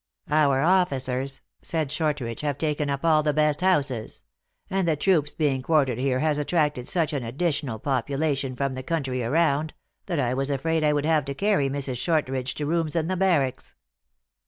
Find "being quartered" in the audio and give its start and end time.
5.35-5.99